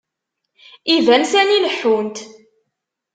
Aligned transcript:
Iban 0.95 1.23
sani 1.31 1.57
leḥḥunt. 1.65 2.17